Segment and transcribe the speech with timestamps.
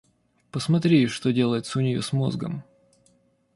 [0.51, 2.63] —Посмотри, что делается у нее с мозгом.